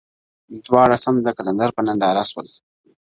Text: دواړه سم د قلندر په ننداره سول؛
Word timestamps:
دواړه 0.65 0.95
سم 1.03 1.15
د 1.23 1.27
قلندر 1.37 1.69
په 1.75 1.81
ننداره 1.87 2.23
سول؛ 2.31 2.47